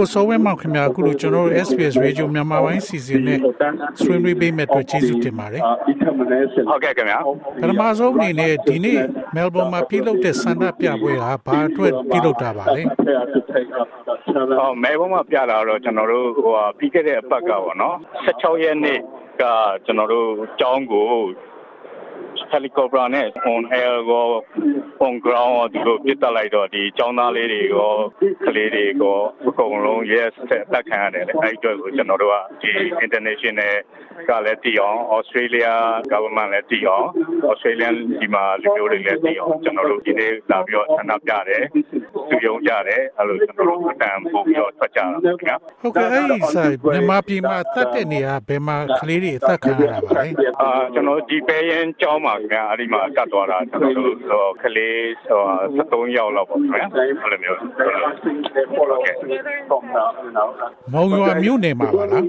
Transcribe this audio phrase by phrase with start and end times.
[0.00, 3.38] ကိုစောဝဲမောင်ခင်ဗျာအခုလိုကျွန်တော်တို့ SBS Radio မြန်မာပိုင်းစီစဉ်နဲ့
[4.02, 5.62] ဆွေးနွေးပေးမဲ့အတွက်ကျေးဇူးတင်ပါတယ်
[6.70, 7.18] ဟုတ်ကဲ့ခင်ဗျာ
[7.60, 9.00] ပထမဆုံးအနေနဲ့ဒီနေ့
[9.34, 12.82] မဲလ်ဘုန်းမှာပြုလုပ်တဲ့ဆန္ဒပြပွဲကဘာအတွက်ပြုလုပ်တာပါလဲ
[14.58, 18.98] ဟောမဲလ်ဘုန်းမှာပြတာတော့ကျွန်တော်တို့ဟိုပြီးခဲ့တဲ့အပတ်ကပေါ့နော်16ရက်နေ့
[19.40, 19.42] က
[19.86, 20.28] ကျွန်တော်တို့
[20.60, 21.08] ကျောင်းကို
[22.52, 24.26] helicopter နဲ့ on air ကို
[25.06, 27.92] on ground ဒီလိုပြစ်တက်လိုက်တော့ဒီចောင်းသားလေးတွေရော
[28.46, 32.70] ကလေးတွေရောအကုန်လုံး yes ဆက်တက်ခံရတယ်လေအဲ့အတွက်ကိုကျွန်တော်တို့ကဒီ
[33.04, 33.74] international
[34.28, 35.72] ကလည်းတည်အောင် Australia
[36.12, 37.06] government လည်းတည်အောင်
[37.50, 41.64] Australian ဒီမှာလူမျိုးတွေလည်းတည်အောင်ကျွန်တော်တို့ဒီနေ့လာပြီးတော့ဆန္ဒပြတယ်
[42.30, 50.24] သူယုံကြတယ်အဲ့လိုကျွန်တော်တို့အတန်ပို့ပြီးတော့ထွက်ကြတာခင်ဗျာဟုတ်ကဲ့အဲ့ဒီဆိုင်မြန်မာပြည်မှာတတ်တဲ့နေရာဘယ်မှာကလေးတွေအသက်ခံရတာပါလဲ
[50.60, 55.42] အာကျွန်တော်ဒီပဲရင်ကျောင်းမှာခင်ဗျာအဲ့ဒီမှာကတ်သွားတာကျွန်တော်တို့ကလေးဟို
[55.76, 59.14] 73ယောက်လောက်ပေါ့ခင်ဗျာအဲ့လိုမျိုးဟုတ်ကဲ့
[60.92, 62.24] မောင်ရွာမြို့နယ်မှာပါလား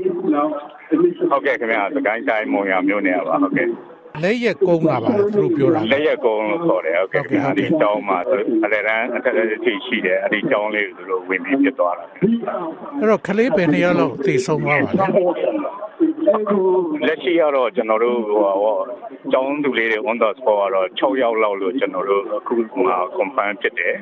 [1.31, 3.67] ဟုတ်ကဲ့ခင်ဗျာစကိုင်းတိုင်းမုံရမြို့နယ်ပါဟုတ်ကဲ့
[4.23, 8.17] လက်ရက်ကုန်းလာပါသူတို့ပြောတာလက်ရက်ကုန်းလို့ခေါ်တယ်ဟုတ်ကဲ့ခင်ဗျာဒီတောင်းမှာ
[8.65, 12.05] အလယ်တန်းအထက်အထိရှိတယ်အဲ့ဒီတောင်းလေးကိုသူတို့ဝင်ပြီးပြစ်သွားတာ
[12.99, 15.21] အဲ့တော့ကလေးပဲနှစ်ယောက်လောက်သိဆုံးသွားပါလားအခု
[17.07, 18.77] လက်ရှိကတော့ကျွန်တော်တို့ဟိုဟော
[19.31, 23.95] ကျောင်းသူလေးတွေ on the spot ကတော့6ယောက်လောက်လို့ကျွန်တော်တို့အခုမှ confirm ဖြစ်တယ်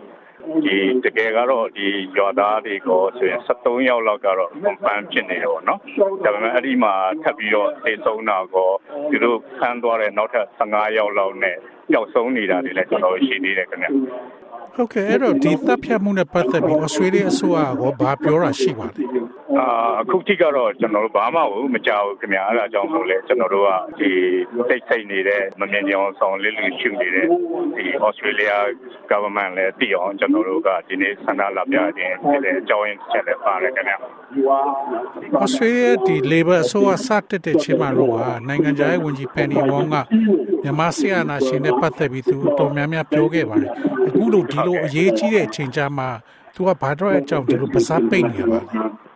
[0.66, 5.80] ဒီတကယ်ကတော့ဒီရွာသားတွေကိုဆိုရင်73ယောက်လောက်ကတော့ confirm ဖြစ်နေတယ်ပေါ့နော်
[6.24, 8.70] ဒါပေမဲ့အဲ့ဒီမှာထပ်ပြီးတော့သေဆုံးတာကို
[9.12, 11.56] သူတို့ဆန်းသွားတဲ့နောက်ထပ်15ယောက်လောက်နဲ့
[11.92, 13.88] ပျောက်ဆုံးနေတာတွေလည်းကျွန်တော်ရှိနေတယ်ခင်ဗျ
[14.76, 19.04] ဟုတ်ကဲ့အဲ့တော့ဒီတပ်ဖြတ်မှုနဲ့ပတ်သက်ပြီးဩစတြေးလျအစိုးရကဘာပြောတာရှိပါလဲ
[19.60, 19.66] အာ
[20.02, 21.42] အခုထိကတော့ကျွန်တော်တို့ဘာမှ
[21.74, 24.10] မကြောက်ခင်ဗျာအဲ့ဒါကြောင့်မို့လဲကျွန်တော်တို့ကဒီ
[24.70, 27.26] တိတ်ဆိတ်နေတဲ့မမြင်ကြအောင်ဆောင်လေးလူရှုနေတဲ့
[27.76, 28.56] ဒီ Australia
[29.12, 33.98] government လည်းတည်အောင်ကျွန်တော်တို့ကဒီနေ့ဆန္ဒလာပြခြင်းဖြစ်တဲ့အကြောင်းရင်းချက်လည်းပါတယ်ခင်ဗျာ
[35.44, 38.16] Australia ဒီ Labor အစိုးရစတက်တဲ့ချိန်မှာတော့
[38.48, 39.96] နိုင်ငံခြားရေးဝန်ကြီး Penny Wong က
[40.64, 43.72] မြန်မာစစ်အာဏာရှင်နဲ့ပတ်သက်ပြီးသူတော်များများပြောခဲ့ပါတယ်
[44.08, 46.10] အခုလိုဒီလိုအရေးကြီးတဲ့အချိန်ကြာမှာ
[46.56, 49.09] သူကဘာတော့အကြောင်းဒီလိုပစားပိတ်နေပါလဲ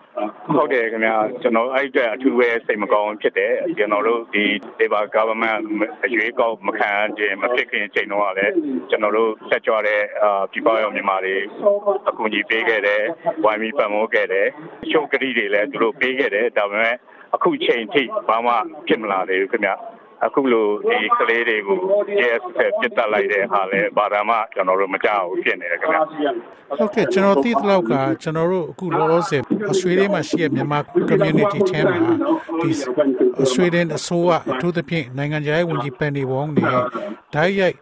[0.57, 4.45] ဟုတ်တယ်ခင်ဗျာကျွန်တော်အဲ့အတွက်အထူးပဲစိတ်မကောင်းဖြစ်တယ်ကျွန်တော်တို့ဒီ
[4.79, 5.63] Labor government
[6.05, 8.53] အရွေးကောက်မခံခြင်းမဖြစ်ခင်ချိန်တော့လည်း
[8.89, 11.35] ကျွန်တော်တို့ဆက်ကြွတဲ့အာပြည်ပရောက်မြန်မာတွေ
[12.09, 13.01] အကူအညီပေးခဲ့တယ်
[13.43, 14.47] ဝိုင်းပြီးပံ့ပိုးခဲ့တယ်
[14.89, 16.95] ရှုပ်ကတိတွေလည်းသူတို့ပေးခဲ့တယ်ဒါပေမဲ့
[17.35, 18.53] အခုချိန်ထိဘာမှ
[18.87, 19.75] ဖြစ်မလာသေးဘူးခင်ဗျာ
[20.25, 21.79] အခုလိုဒီကလေးတွေကို
[22.19, 25.97] JS ဆက်ပြစ်တက်လိုက်တဲ့ဟာလဲဘာသာမှကျွန်တော်တို့မကြောက်ဘူးဖြစ်နေတယ်ခင်ဗျ
[26.79, 29.41] ဟုတ်ကဲ့ကျွန်တော်သိသလောက်ကကျွန်တော်တို့အခုလောလောဆယ်
[29.71, 30.79] Australia မှာရှိတဲ့မြန်မာ
[31.09, 31.97] community ထဲမှာ
[32.61, 32.71] ဒီ
[33.41, 36.67] Australian အစိုးရအထူးသဖြင့်နိုင်ငံခြားရေးဝန်ကြီး Penny Wong နဲ့
[37.33, 37.75] ဓာတ်ရိုက်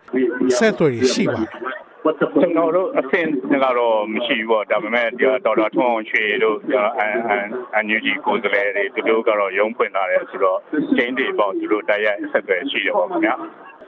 [0.58, 1.71] ဆက်သွယ်ရှိပါတယ်
[2.04, 3.28] ကျွန်တော်တို့အဆင့်
[3.64, 6.58] ကတော့မရှိဘူးပေါ့ဒါပေမဲ့ဒေါက်တာထွန်းအောင်ရွှေတို့
[7.00, 7.18] အန်
[7.74, 10.60] အန်ယူဂျီကိုယ်စားလှယ်တွေသူတို့ကတော့ရုံးဖွင့်လာတယ်ဆိုတော့
[10.96, 13.36] ချင်းတွေပေါ့သူတို့တိုက်ရိုက်ဆက်သွယ်ရှိတယ်ပေါ့ခင်ဗျာ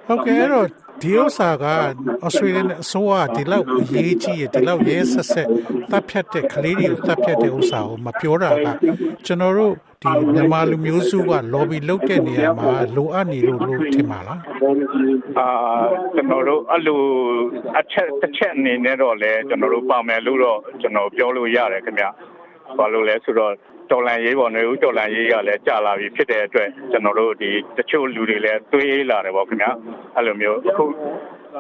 [0.08, 0.68] ဟုတ်ကဲ့အဲ့တော့
[1.02, 1.66] ဒီဥစ္စာက
[2.26, 5.48] Australian အစိုးရဒီလောက်အရေးကြီးရဒီလောက်ရဲဆက်ဆက်
[5.92, 8.68] တပ်ဖြတ်တဲ့ကလေးတွေကိုတပ်ဖြတ်တဲ့ဥစ္စာကိုမပြောတာက
[9.26, 14.40] ကျွန်တော်တို့ ဒီမြန်မာလူမျိုးစုက lobby လုပ်တဲ့နေရာမှာလိုအပ်နေလို့လို့ထင်ပါလား
[15.40, 15.48] အာ
[16.16, 17.02] ကျွန်တော်တို့အဲ့လို
[17.80, 22.06] အချက်တစ်ချက်အနေနဲ့တော့လဲကျွန်တော်တို့ပါမယ်လို့တော့ကျွန်တော်ပြောလို့ရတယ်ခင်ဗျ
[22.78, 23.54] ဘာလို့လဲဆိုတော့
[23.92, 29.72] တော်လန်ရေးပေါ်နေဦးတော်လန်ရေးကလည်းကြာလာပြီဖြစ်တဲ့အတွက်ကျွန်တော်တို့ဒီတချို့လူတွေလည်းတွေးလာတယ်ပေါ့ခင်ဗျာ
[30.16, 30.86] အဲ့လိုမျိုးအခု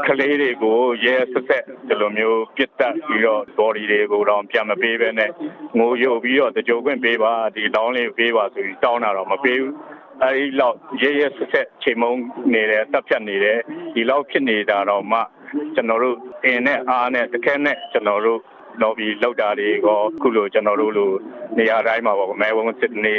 [0.08, 5.32] ကလေးတွေကိုရဲဆက်ဆက်ဒီလိုမျိုးပြစ်တက်ပြီးတော့ body တွေကိုတော့ပြန်မပေးဘဲနဲ့
[5.78, 9.74] ငိုယုတ်ပြီးတော့တကြိုခွင့်ပေးပါဒီလောင်းလေးပေးပါဆိုပြီးတောင်းတာတော့မပေးဘူး
[10.24, 12.14] အဲဒီလောက်ရဲရဲဆက်ဆက်ချိန်မုံ
[12.54, 13.60] နေတယ်တပ်ဖြတ်နေတယ်
[13.94, 15.20] ဒီလောက်ဖြစ်နေတာတော့မှ
[15.76, 18.40] ကျွန်တော်တို့အင်းနဲ့အားနဲ့တခဲနဲ့ကျွန်တော်တို့
[18.82, 21.12] lobby လောက်တာတွေကိုခုလိုကျွန်တော်တို့လို
[21.58, 23.16] နေရာတိုင်းမှာပေါ့မဲဝုန်းစစ်နေ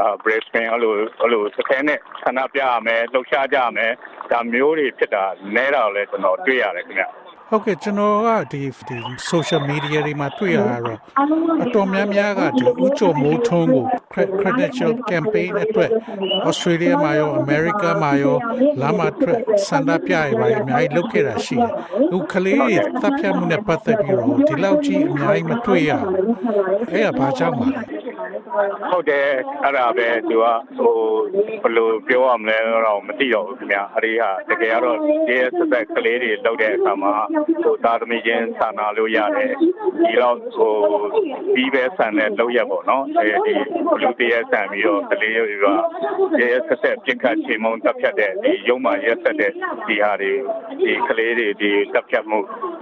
[0.00, 3.92] အာ Brisbane အဲ့လိုအဲ့လိုစခဲနဲ့ဆန္ဒပြရမယ်လှုပ်ရှားကြရမယ်
[4.30, 5.24] ဒါမျိုးတွေဖြစ်တာ
[5.56, 7.04] နဲတာလည်းကျွန်တော်တွေ့ရတယ်ခင်ဗျ
[7.50, 8.98] ဟုတ်ကဲ့ကျွန်တော်ကဒီဒီ
[9.30, 10.98] social media တွေမှာတွေ့ရတာတော့
[11.64, 13.84] အတော်များများကဒီဥချိုမိုးထုံးကို
[14.42, 15.90] credential campaign အတွက်
[16.48, 18.36] Australia မှာရော America မှာရော
[18.80, 21.70] လာမထွက်စန္ဒပြရပါအများကြီးလုပ်ခဲ့တာရှိတယ်။
[22.12, 26.12] အခုကလေးတွေတပ်ဖြတ်မှုနဲ့ပတ်သက်ပြီးတော့ဒီလောက်ကြီးအများကြီးမတွေ့ရဘူး။
[26.92, 27.97] အဲ့ဒါဘာကြောင့်ပါလဲ
[28.90, 29.26] ဟုတ်တယ်
[29.64, 30.46] အဲ့ဒါပဲသူက
[30.78, 30.96] ဟို
[31.62, 34.98] ဘယ်လိုပြောရမလဲတော့မသိတော့ဘူးခင်ဗျအဲ့ဒီဟာတကယ်ကတော့
[35.28, 37.14] ဒီဆက်ဆက်ကလေးတွေလောက်တဲ့အခါမှာ
[37.64, 40.74] ဟိုသားသမီးချင်းဆန္ဒလို့ရတယ်ဒီတော့ဟို
[41.54, 43.52] ပြီးပဲဆန်တဲ့လောက်ရပေါ့နော်အဲဒီ
[43.86, 45.66] ဘလူတရက်ဆန်ပြီးတော့ကလေးတွေက
[46.40, 50.32] ရဲဆက်ဆက်ပြစ်ခတ်ချိန်မုံတပ်ဖြတ်တဲ့ဒီရုံမှရက်ဆက်တဲ့ဒီဟာတွေ
[50.84, 52.38] ဒီကလေးတွေဒီတပ်ဖြတ်မှု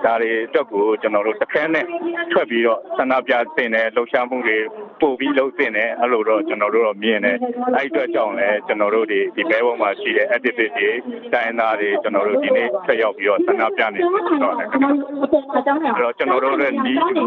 [0.07, 1.85] ဒါတွေအတွက်ကိုကျွန်တော်တို့တစ်ခဲနဲ့
[2.33, 4.59] ထွက်ပြီးတော့ဆန္ဒပြတင်တဲ့လှုပ်ရှားမှုတွေ
[5.01, 7.37] ပို့ပြီးလှုပ်တင်တယ်အဲ့လိုတော့ကျွန်တော်တို့တော့မြင်တယ်
[7.77, 10.91] အဲ့အတွက်ကြောင့်လည်းကျွန်တော်တို့ဒီဒီဘဲဘုံမှာရှိတဲ့ activity တွေ
[11.33, 17.27] တိုင်းသားတွေကျွန်တော်တို့ဒီနေ့ဆက်ရောက်ပြီးတော့ဆန္ဒပြနေတယ်ဆိုတော့လည်းအဲ့တော့ကျွန်တော်တို့လည်းဒီကူ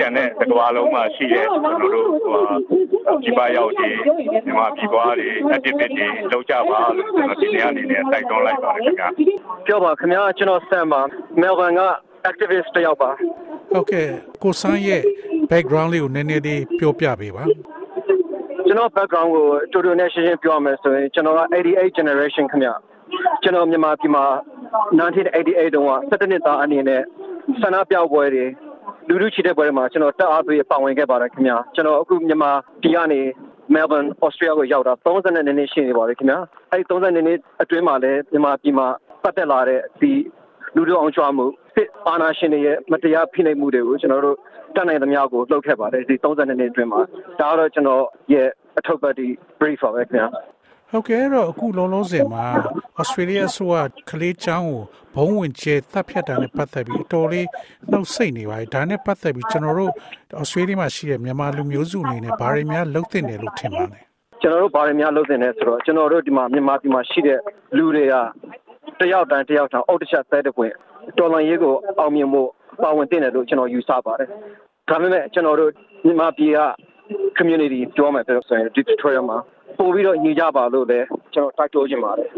[0.00, 3.88] ကျန်တဲ့တစ်ကမ္ဘာလုံးမှာရှိတဲ့ကျွန်တော်တို့ဟိုဒီပါရောက်ဒီ
[4.32, 9.08] မြန်မာပြည်ပွားတွေ activity တွေလုပ်ကြပါလို့ကျွန်တော်ဒီနေ့အနေနဲ့တိုက်တွန်းလိုက်ပါတယ်ခင်ဗျာ
[9.66, 11.00] ပြောပါခင်ဗျာကျွန်တော်ဆန်ပါ
[11.40, 11.82] Melbourne က
[12.30, 13.10] activist တယောက်ပါ
[13.72, 14.06] ဟုတ်ကဲ့
[14.42, 15.02] ကိုဆန်းရဲ့
[15.50, 17.44] background လေးကိုနည်းနည်းလေးပြောပြပေးပါ
[18.66, 22.70] ကျွန်တော် background ကိုတူတူနဲ့ရှင်းရှင်းပြောရမယ်ဆိုရင်ကျွန်တော်က88 generation ခင်ဗျ
[23.42, 24.24] ကျွန်တော်မြန်မာပြည်မှာ
[24.98, 27.02] 1988တုန်းက17နှစ်သားအနေနဲ့
[27.60, 28.44] ဆန္ဒပြပွဲတွေ
[29.08, 32.50] လူလူချီတဲ့ပွဲတွေမှာကျွန်တော်တက်အားပေးပါဝင်ခဲ့ပါတယ်ခင်ဗျာကျွန်တော်အခုမြန်မာ
[32.82, 33.20] ပြည်ကနေ
[33.74, 36.38] Melbourne Australia ကိုရောက်တာ32နှစ်ရှိနေပါပြီခင်ဗျာ
[36.70, 38.86] အဲဒီ32နှစ်အတွင်းမှာလည်းမြန်မာပြည်မှာ
[39.22, 40.12] ပတ်သက်လာတဲ့ဒီ
[40.76, 44.36] လူတို့အောင်ချွားမှုစစ်အာဏာရှင်တွေရဲ့မတရားဖိနှိပ်မှုတွေကိုကျွန်တော်တို့
[44.74, 47.00] တတ်နိုင်သမျှကိုလှုပ်ခဲ့ပါတယ်ဒီ32နှစ်အတွင်းမှာ
[47.40, 48.02] ဒါကတော့ကျွန်တော်
[48.32, 49.26] ရဲ့အထောက်ပံ့ဒီ
[49.60, 50.26] brief ပါပဲခင်ဗျာ
[50.90, 52.46] ဟုတ်ကဲ့တော့အခုလုံးလုံးစင်မှာ
[52.98, 54.82] ဩစတြေးလျဆိုတာကလေးချောင်းကို
[55.14, 57.46] ဘုံဝင်ကျဲတပ်ဖြတ်တာနဲ့ပတ်သက်ပြီးအတော်လေး
[57.90, 59.92] နှုတ်ဆက်နေပါတယ်ဒါနဲ့ပတ်သက်ပြီးကျွန်တော်တို့
[60.40, 64.00] ဩစတြေးလျမှာရှိတဲ့မြန်မာလူမျိုးစုအနေနဲ့ဘာတွေများလုပ်သင့်တယ်လို့ထင်ပါလဲ
[64.42, 67.40] ကျွန်တော်တို့ဘာတွေများလုပ်သင့်လဲဆိုတော့ကျွန်တော်တို့ဒီမှာမြန်မာပြည်မှာရှိတဲ့
[67.76, 68.14] လူတွေက
[69.00, 70.74] တယောက်တန်းတယောက်တန်းအုတ်တချက်သဲတဲ့ပွင့်
[71.18, 72.48] တော်လန်ရေးကိုအောင်မြင်ဖို့
[72.82, 74.28] ပါဝင်တင်တယ်လို့ကျွန်တော်ယူဆပါတယ်
[74.88, 75.70] ဒါပေမဲ့ကျွန်တော်တို့
[76.06, 76.60] မြန်မာပြည်က
[77.38, 79.38] community ပြောမယ်ပြောဆိုရင် Victoria မှာ
[79.78, 82.28] ပို့ပြီးတော့ညီကြပါလို့လည်းကျွန်တော်တိုက်တွန်းချင်ပါတယ်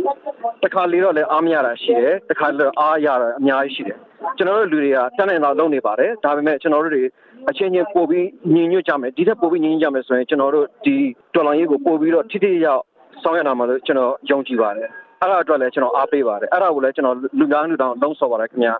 [0.65, 3.99] တခါလေတော့လည်းအားမရတာရှိတယ်တခါလေတော့အားရတာအများကြီးရှိတယ်
[4.37, 7.05] ကျွန်တော်တို့လူတွေကတန်းနိုင်တော့လုပ်နေပါတယ်ဒါပေမဲ့ကျွန်တော်တို့တွေ
[7.49, 10.95] အချင်းချင်းပို့ပြီးညီညွတ်ကြမယ်ဒီထက်ပို့ပြီးညီညွတ်ကြမယ်ဆိုရင်ကျွန်တော်တို့ဒီ
[11.35, 12.83] တော်လောင်ရေးကိုပို့ပြီးတော့ထိထိရောက်
[13.23, 14.89] ဆောင်ရနိုင်မှာလို့ကျွန်တော်ယုံကြည်ပါတယ်
[15.21, 18.75] အဲ့ဒါအတွက်လည်းကျွန်တော်အားပေးပါတယ်အဲ့ဒါကိုလည်းကျွန်တော်လူများလူတောင်လုံးဆော်ပါတယ်ခင်ဗျာ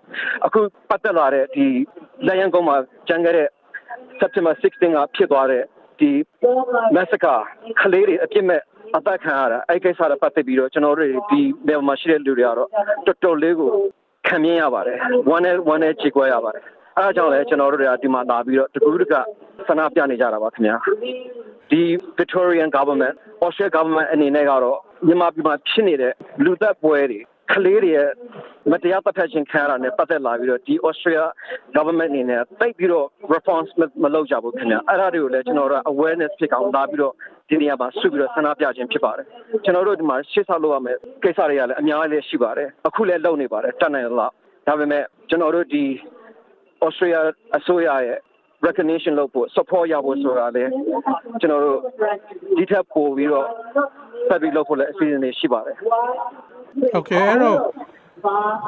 [0.45, 0.59] အခု
[0.89, 1.65] ပတ်သက်လာတဲ့ဒီ
[2.27, 2.75] လက်ရန်ကုန်းမှာ
[3.07, 3.47] ကျန်ခဲ့တဲ့
[4.21, 5.63] September 16ကဖြစ်သွားတဲ့
[5.99, 6.11] ဒီ
[6.95, 7.37] massacre
[7.79, 8.61] ခလေးတွေအပြစ်မဲ့
[8.97, 12.69] အသက်ခံရတာအဲ့ကိစ္စတွေပတ်သက်ပြီးတော့ကျွန်တော်တို့ဒီနေရာမှာရှိတဲ့လူတွေကတော့
[13.05, 13.71] တော်တော်လေးကို
[14.27, 14.97] ခံမြင်ရပါတယ်
[15.29, 16.63] ဝမ်းနဲ့ဝမ်းနဲ့ခြေကွဲရပါတယ်
[16.97, 19.13] အဲဒါကြောင့်လည်းကျွန်တော်တို့တွေကဒီမှာလာပြီးတော့တကူးတက
[19.67, 20.75] ဆန္ဒပြနေကြတာပါခင်ဗျာ
[21.71, 21.81] ဒီ
[22.19, 26.13] Victorian government Australia government အနေနဲ့ကတော့မြန်မာပြည်မှာဖြစ်နေတဲ့
[26.43, 27.19] လူသက်ပွဲတွေ
[27.53, 28.09] ကလေးတွေရဲ့
[28.71, 31.25] မတရားပတ်သက်ခြင်းခံရတာနဲ့ပတ်သက်လာပြီးတော့ဒီ Australia
[31.75, 33.69] government အနေနဲ့တိတ်ပြီးတော့ response
[34.03, 37.13] မလုပ်ကြဘူးခင်ဗျအဲ့ဒါတွေကိုလည်းကျွန်တော်တို့ awareness ဖြစ်အောင်လာပြီးတော့
[37.49, 39.25] ဒီနေရာမှာဆုပြီးတော့ဆန္ဒပြခြင်းဖြစ်ပါတယ်
[39.63, 44.31] ကျွန်တော်တို့ဒီမှာရှေ့ဆောက်လုပ်ရမယ်ကိစ္စတွေကလည်းအများကြီးရှိပါတယ်အခုလည်းလုပ်နေပါတယ်တတ်နိုင်လား
[44.67, 45.83] ဒါပေမဲ့ကျွန်တော်တို့ဒီ
[46.85, 47.21] Australia
[47.57, 48.19] အစိုးရရဲ့
[48.67, 50.63] recognition လုပ်ဖို့ support ရဖို့ဆိုတာလေ
[51.41, 51.79] ကျွန်တော်တို့
[52.57, 53.47] ဒီထက်ပိုပြီးတော့
[54.27, 55.75] ဆက်ပြီးလုပ်ဖို့လည်းအစီအစဉ်တွေရှိပါတယ်
[56.93, 57.59] ဟုတ်ကဲ့အဲ့တော့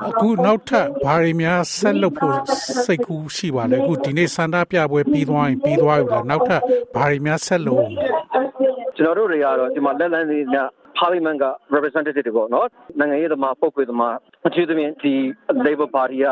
[0.10, 2.38] အခုနောက်ထပ်ဘာတွေများဆက်လုပ်ဖို့
[2.86, 6.62] စိတ်ကူးရှိပါလဲအခုဒီနေ့စန္ဒပြပွဲပြီးသွားရင်ပြီးသွားပြီလားနောက်ထပ်
[6.96, 7.86] ဘာတွေများဆက်လုပ်
[8.98, 10.70] ကျွန်တော်တို့တွေကတော့ဒီမှာလက်လန်းလေးများ
[11.00, 11.46] parliament က
[11.76, 12.68] representative တွေပေါ့နော်
[13.00, 14.16] နိုင်ငံရေးသမားပုဂ္ဂိုလ်သမား
[14.48, 15.14] အထူးသဖြင့်ဒီ
[15.66, 16.28] labor party က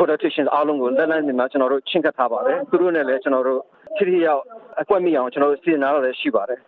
[0.00, 3.60] politicians အားလုံးကိုလက်လန်းနေမှာကျွန်တော်တို့ချင်းကပ်ထားပါတယ်သူတို့နဲ့လည်းကျွန်တော်တို့
[3.96, 4.42] ချစ်ရရောက်
[4.80, 6.60] အကွက်မိအောင်ကျွန်တော်တို့စီစဉ်ထားတာရှိပါတယ်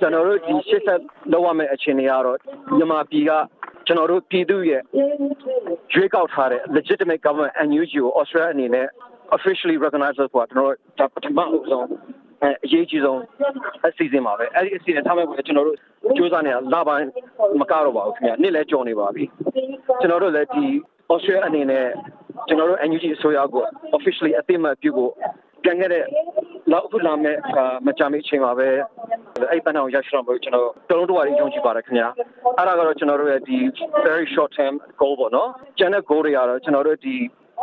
[0.00, 1.00] ကျွန်တော်တို့ဒီရှစ်ဆက်
[1.32, 2.38] လောက်ရမယ့်အခြေအနေကတော့
[2.76, 3.30] မြန်မာပြည်က
[3.86, 4.82] ကျွန်တော်တို့ပြည်သူရဲ့
[5.94, 8.86] ရွေးကောက်ထားတဲ့ legitimate government NUG ကို Australia အနေနဲ့
[9.36, 11.38] officially recognize လို့ပြောကျွန်တော်တို့ပထမ
[11.70, 11.86] ဆုံး
[12.44, 13.20] အရေးကြီးဆုံး
[13.86, 15.76] အစီအစဉ်ပါပဲအဲ့ဒီအစီအစဉ်ထားမဲ့ကိုကျွန်တော်တို့
[16.16, 17.08] စူးစမ်းနေတာလပိုင်း
[17.60, 19.24] မကတော့ပါဘူးခင်ဗျနေ့လဲကြော်နေပါပြီ
[20.00, 20.64] ကျွန်တော်တို့လည်းဒီ
[21.12, 21.86] Australia အနေနဲ့
[22.48, 23.64] ကျွန်တော်တို့ NUG အစိုးရကို
[23.96, 25.12] officially အသိအမှတ်ပြုဖို့
[25.64, 26.04] ပြန်ခဲ့တဲ့
[26.72, 27.36] လောက်ခုလာမဲ့
[27.86, 28.68] မကြမီအချိန်မှာပဲ
[29.50, 32.08] အဲ့ပန်းအောင်ရရှိတော့မို့ကျွန်တော်တုံးတော့ရယုံကြည်ပါတယ်ခင်ဗျာ
[32.58, 33.58] အဲ့ဒါကတော့ကျွန်တော်တို့ရဲ့ဒီ
[34.06, 37.16] very short term goal ပေါ့နော်ကျန်တဲ့ goal တွေကတော့ကျွန်တော်တို့ဒီ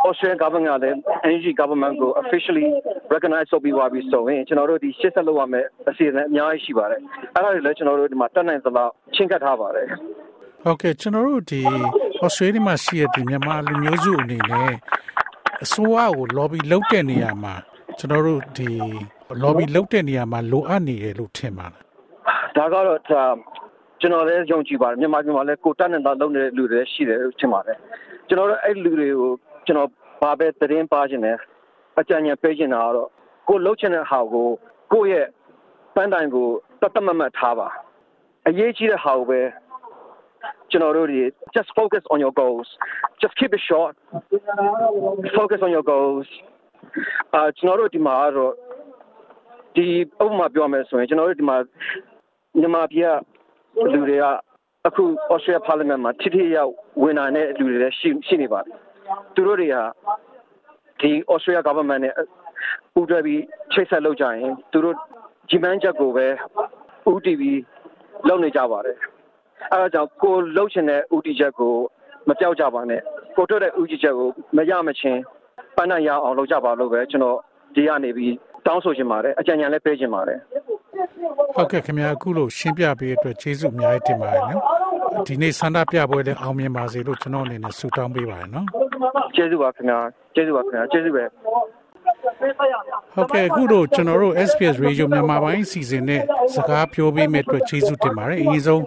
[0.06, 0.96] Australian government ကလည်း
[1.28, 2.66] energy government ကို officially
[3.14, 7.00] recognize လုပ်ပြီးသွားပြီဆိုရင်ကျွန်တော်တို့ဒီရှစ်ဆက်လုပ်ရမယ့်အစီအစဉ်အများကြီးရှိပါတယ်
[7.34, 9.88] အဲ့ဒါတွေလည်းကျွန်တော်တို့ဒီမှာတက်နိုင်သလောက်ချင်းကပ်ထားပါတယ်
[10.64, 11.60] ဟုတ်ကဲ့ကျွန်တော်တို့ဒီ
[12.24, 14.72] Australia မှာရှိတဲ့ဒီမြန်မာလူမျိုးစုအနေနဲ့
[15.64, 17.54] အစိုးရကို lobby လုပ်တဲ့နေရာမှာ
[17.98, 18.70] ကျွန်တော်တို့ဒီ
[19.42, 21.82] lobby လုပ်တဲ့နေရာမှာလိုအပ်နေတယ်လို့ထင်ပါလား
[22.56, 27.78] ဒါကတော့ကျွန်တော်လည်းယုံကြည်ပါတယ်မြန်မာပြည်မှာလည်းကိုတက်နေတာလုပ်နေတဲ့လူတွေရှိတယ်ထင်ပါတယ်
[28.28, 29.30] ကျွန်တော်တို့အဲ့လူတွေကို
[29.66, 29.88] ကျွန်တော်
[30.22, 31.32] ဘာပဲသတင်းပါခြင်းလဲ
[32.00, 33.08] အကြံဉာဏ်ပေးခြင်းတာကတော့
[33.48, 34.48] ကိုလှုပ်ချင်တဲ့ဟာကို
[34.92, 35.26] ကိုယ့်ရဲ့
[35.94, 36.48] ပန်းတိုင်ကို
[36.80, 37.68] တတ်တမတ်မတ်ထားပါ
[38.48, 39.40] အရေးကြီးတဲ့ဟာကိုပဲ
[40.70, 41.18] ကျွန်တော်တို့ဒီ
[41.56, 42.68] just focus on your goals
[43.22, 43.94] just keep it short
[45.38, 46.28] focus on your goals
[47.34, 48.52] အာကျွန်တော်တို့ဒီမှာတော့
[49.74, 49.86] ဒီ
[50.24, 51.56] ဥပမာပြောမယ်ဆိုရင်ကျွန်တော်တို့ဒီမှာ
[52.58, 53.04] မြန်မာပြည်
[53.84, 54.24] ကလူတွေက
[54.86, 56.72] အခု Australia Parliament မှာထိထိရောက်
[57.02, 58.74] ဝင်လာတဲ့လူတွေလည်းရှိရှိနေပါတယ်
[59.34, 59.76] သူတို့တွေက
[61.00, 62.14] ဒီ Australia government နဲ့
[62.94, 64.96] ပူးတွဲပြီးချိတ်ဆက်လုပ်ကြရင်သူတို့
[65.48, 66.26] ကြီးမန်းချက်ကိုပဲ
[67.14, 67.42] UTV
[68.28, 68.98] လုပ်နေကြပါတယ်
[69.72, 71.74] အဲဒါကြောင့်ကိုလှုပ်ရှင်တဲ့ UTV ချက်ကို
[72.28, 73.00] မပြောက်ကြပါနဲ့
[73.36, 75.20] ကိုတို့တဲ့ UTV ချက်ကိုမရမချင်း
[75.76, 77.38] ပန်းနိုင်ရအောင်လုပ်ကြပါလို့ပဲကျွန်တော်
[77.74, 78.34] ဒီကနေပြီး
[78.66, 80.38] တောင်းဆိုချင်ပါတယ်အကြံဉာဏ်လည်းပေးချင်ပါတယ်
[81.54, 84.62] ဟုတ်ကဲ့ခင်ဗျာအခုလို့ရှင်းပြပေးအတွက်ကျေးဇူးအများကြီးတင်ပါတယ်နော်
[85.26, 88.66] ဒီနေ့ဆန္ဒပြပွဲလည်းအောင်မြင်ပါစေလို့ကျွန်တော်အနေနဲ့ဆုတောင်းပေးပါတယ်နော်
[89.36, 89.98] ကျေးဇူးပါခင်ဗျာ
[90.34, 91.24] ကျေးဇူးပါခင်ဗျာကျေးဇူးပဲ
[93.14, 96.22] ဟုတ်ကဲ့အခုတော့ကျွန်တော်တို့ SPS Radio မြန်မာပိုင်းအစီအစဉ်နဲ့
[96.54, 98.84] စကားပြောပေးမဲ့အတွက်ကျေးဇူးတင်ပါတယ်အရင်ဆုံး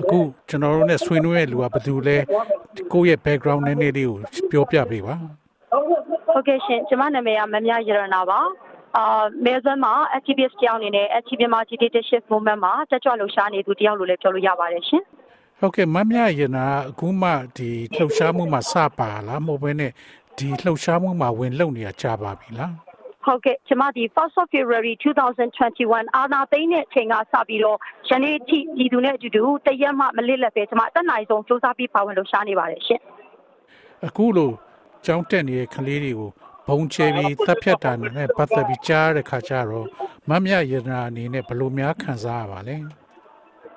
[0.00, 2.16] အခုကျွန်တော်တို့နဲ့ဆွေးနွေးရလူကဘယ်သူလဲ
[2.92, 4.18] ကိုယ့်ရဲ့ background နည်းနည်းလေးကို
[4.50, 5.14] ပြောပြပေးပါ
[6.32, 8.40] ဟုတ်ကဲ့ရှင်ကျွန်မနာမည်ကမမြရရနာပါ
[8.96, 15.02] အာမဲဆန်မှာ activist တယောက်အနေနဲ့ activist မှာ dictatorship movement မှာတက်ကြွလှုပ်ရှားနေသူတယောက်လို့လည်းပြောလို့ရပါတယ်ရှင်
[15.60, 19.92] ဟုတ်ကဲ့မမြရနာအခုမှဒီလှုပ်ရှားမှုမှာစပါလားမဟုတ်ဘဲနဲ့
[20.38, 22.72] ဒီလှုပ်ရှားမှုမှာဝင်လုံနေတာကြာပါပြီလား
[23.24, 33.00] ဟုတ်ကဲ့ကျွန်မဒီ 1st of February 2021အာနာသိန်းနဲ့ချိန်ကစပြီးတော့ယနေ့ထိပြည်သူနဲ့အတူတူတရက်မှမလစ်လက်ပဲကျွန်မအသက်နိုင်ဆုံးစူးစမ်းပြီးပါဝင်လှုပ်ရှားနေပါတယ်ရှင်
[34.06, 34.50] အခုလို
[35.06, 36.30] ကြောင်းတက်နေတဲ့ကလေးတွေကို
[36.68, 39.86] ဘုံချဲပြီးတပ်ဖြတ်တာနဲ့ပတ်သက်ပြီးကြားတဲ့ခါကျတော့
[40.30, 42.76] မမြရတနာအနေနဲ့ဘယ်လိုများခံစားရပါလဲ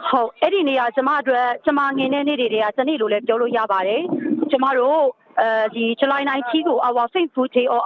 [0.08, 4.02] ဟုတ်အဲ့ဒီနေရာကျမအတွက်ကျမငင်းတဲ့နေ့တွေကတနေ့လိုလည်းပြောလို့ရပါတယ်
[4.56, 5.02] ကျမတို့
[5.42, 7.82] အဲဒီ July 19ကို our faith food day or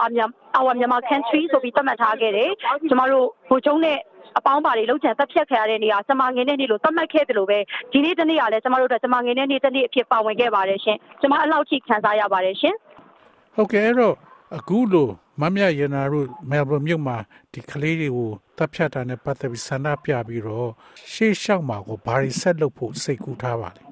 [0.58, 2.52] our Myanmar country ဆိုပြီးသတ်မှတ်ထားခဲ့တယ်
[2.90, 3.98] ကျမတို့ဘိုးကျုံးနဲ့
[4.38, 7.60] အပေါင်းပါတွေလှုပ်ချန်တက်ဖြတ်ခရတဲ့နေရာကျမငင်းတဲ့နေ့လို့သတ်မှတ်ခဲ့တယ်လို့ပဲ
[7.92, 12.76] ဒီနေ့တနေ့ကလည်းကျမတို့အတွက်ကျမငင်းတဲ့နေ့တနေ့အဖြစ်ပါဝင်ခဲ့ပါတယ်ရှင်ကျမအလောက်ထိခံစားရပါတယ်ရှင်
[13.56, 14.16] ဟုတ်ကဲ့အဲ့တော့
[14.58, 15.08] အခုလို
[15.42, 17.18] မမြရနာတို့မဲလ်ဘန်မြို့မှာ
[17.54, 20.70] ဒီကလေးတွေကိုတပ်ဖြတ်တာနဲ့ပတ်သက်ပြီးဆန္ဒပြပြီးတော့
[21.14, 23.89] ရှေ့လျှောက်မှာကိုဘာတွေဆက်လုပ်ဖို့စိတ်ကူးထားပါလဲ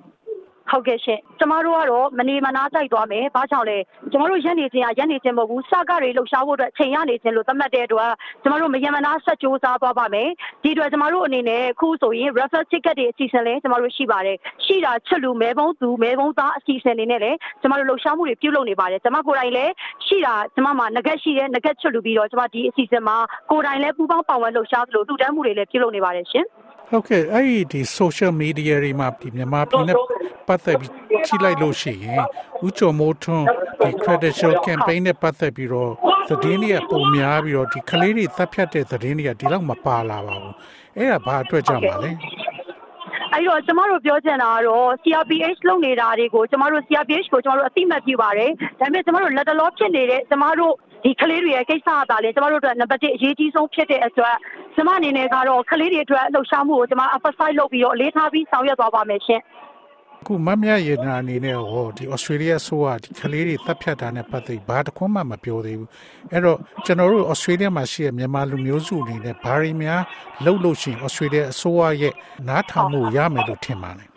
[0.71, 3.77] ဟုတ်ကဲ့ရှင်ကျမတို့ကတော့မနေမနာကြိုက်သွားမယ်ဘာကြောင့်လဲ
[4.11, 8.11] ကျမတို့ရက်နေခြင်းကရက်နေခြင်းမဟုတ်ဘူးစကားတွေလှုပ်ရှားဖို့အတွက်ချိန်ရနေခြင်းလို့သတ်မှတ်တဲ့အတွက်
[8.43, 10.29] ကျမတို့မယမနာဆက်ကြိုးစားသွားပါမယ်
[10.63, 19.73] ဒီအတွက်ကျမတို့အနေနဲ့ခုဆိုရင် refer ticket တွေအစီအစဉ်လည်းကျမတို့ရှိပါတယ်ရှိတာချက်လူမဲဘုံသူမဲဘုံသားအစီအစဉ်တွေနဲ့လည်းကျမတို့လှုပ်ရှားမှုတွေပြုလုပ်နေပါတယ်ကျမကိုယ်တိုင်လည်း
[20.05, 23.17] ရှိတာကျမမှာငကက်ရှိတဲ့ငကက်ချက်လူပြီးတော့ကျမဒီအစီအစဉ်မှာ
[23.51, 26.45] ကိုယ်တိုင်လည်းပူးပေါင်းပါဝင်လှုပ်ရှားသလိုလှူဒန်းမှုတွေလည်းပြုလုပ်နေပါတယ်ရှင်
[26.89, 29.97] ဟုတ်ကဲ့အဲ့ဒီဒီ social media တွေမှာဒီမြန်မာပြည်နဲ့
[30.47, 30.91] ပတ်သက်ပြီး
[31.25, 32.23] ကြည့်လိုက်လို့ရှိရင်
[32.65, 33.47] ဦးကျော်မိုးထွန်း
[33.81, 35.91] ဒီ credential campaign နဲ့ပတ်သက်ပြီးတော့
[36.27, 40.55] သတင်းတွေကပုံများပြီးတော့ဒီကလေးတွေတပ်ဖြတ်တဲ့သတင်းတွေကဒီလောက်မပါလာပါဘူး
[40.97, 42.11] အဲ့ဒါဘာအတွက်ကြောင့်ပါလဲ
[43.33, 54.35] အဲ့တော့ကျမတို့ပြောချင်တာကတော့ CRPH လုပ်နေတာတွေကိုကျမတို့ CRPH ကိုကျမတို့အသိမှတ်ပြုပါတယ်ဒါပေမဲ့ကျမတို့လက်တလောဖြစ်နေတဲ့ကျမတို့ ဒီကလေးတွေရဲ့ကိစ္စအသာလေကျမတို့အတွက်နံပါတ်1အရေးကြီးဆုံးဖြစ်တဲ့အတွက်
[54.75, 59.41] ကျမအနေနဲ့ကတော့ကလေးတွေအတွက်လှုပ်ရှားမှုကိုကျမ emphasize လုပ်ပြီးတော့အလေးထားပြီးဆောင်ရွက်သွားပါမယ်ရှင်
[60.25, 65.89] ခုမမြရေနာအနေနဲ့ဟောဒီ Australia ဆိုကဒီကလေးတွေတပ်ဖြတ်တာနဲ့ပတ်သက်ဘာတခွန်းမှမပြောသေးဘူး
[66.31, 70.01] အဲ့တော့ကျွန်တော်တို့ Australia မှာရှိတဲ့မြန်မာလူမျိုးစုအနေနဲ့ဘာတွေများ
[70.45, 72.13] လှုပ်လို့ရှိရင် Australia အစိုးရရဲ့
[72.47, 74.16] နားထောင်မှုရမယ်လို့ထင်ပါတယ်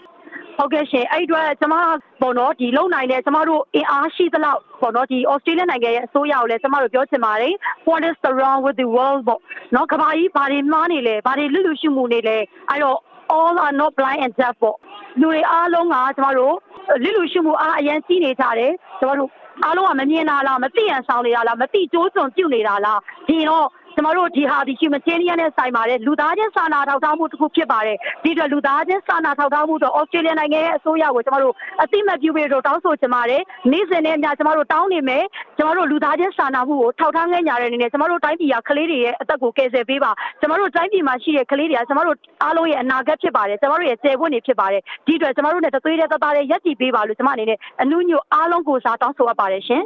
[0.61, 1.75] ဟုတ်ကဲ့ရှင်အဲ့အတွက်ကျမ
[2.21, 7.55] ပေါ့နော်ဒီလုံနိုင်တဲ့ကျမတို့အင်အားရှိသလောက်ပေါ့နော်ဒီ Australia နိုင်ငံရဲ့အစိုးရကိုလည်းကျမတို့ပြောချင်ပါတယ်
[7.89, 9.41] what is the wrong with the world ပေါ့
[9.75, 12.37] နော်ကဘာကြီးဘာတွေမှားနေလဲဘာတွေလွတ်လွတ်ရှုမှုနေလဲ
[12.69, 12.99] အဲ့တော့
[13.37, 14.77] all are not blind and deaf ပေါ့
[15.21, 16.55] လူတွေအားလုံးကကျမတို့
[17.03, 19.31] လစ်လူရှုမှုအားအရင်ကြီးနေကြတယ်ကျမတို့
[19.65, 33.43] အားလုံးကမမြင်တာလားမသိရန်ဆောင်နေတာလားမသိကြိုးစွန်ပြုတ်နေတာလားဒီတော့ ကျမတို့ဒီဟာဒီ humanitarian နဲ့ဆိုင်ပါတယ်လူသားချင်းစာနာထောက်ထားမှုတစ်ခုဖြစ်ပါတယ်ဒီအတွက်လူသားချင်းစာနာထောက်ထားမှုတော့ Australia နိုင်ငံရဲ့အစိုးရကိုကျမတို့အသိမှတ်ပြုပေးတော့တောင်းဆိုချင်ပါတယ်
[33.73, 35.25] နေ့စဉ်နဲ့အမျှကျမတို့တောင်းနေမယ်
[35.59, 49.85] ကျမတို့လူသားချင်းစာနာမှုကိုထောက်ထားငဲ့ညာတဲ့အနေနဲ့ကျမတို့တိုင်းပြည်ကကလေးတွေရဲ့အသက်ကိုကယ်ဆယ်ပေးပါကျမတို့တိုင်းပြည်မှာရှိတဲ့ကလေးတွေကကျမတို့အားလုံးရဲ့အနာဂတ်ဖြစ်ပါတယ်ကျမတို့ရဲ့ကျေပွင့်တွေဖြစ်ပါတယ်ဒီအတွက်ကျမတို့နဲ့တသွေးတဲ့တသားတဲ့ရက်တည်ပေးပါလို့ကျမအနေနဲ့အနုညွတ်အားလုံးကိုစားတောင်းဆိုအပ်ပါတယ်ရှင်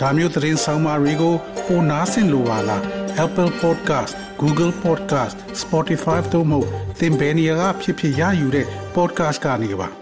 [0.01, 1.35] ဒါမျိုးသတင်းဆောင်မာတွေကို
[1.67, 2.83] ပိုနားဆင်လိုပါလား
[3.25, 6.61] Apple Podcast Google Podcast Spotify တို့မှာ
[6.99, 10.00] သင်ပင်ရာဖြစ်ဖြစ်ရယူတဲ့ podcast ကနေပါ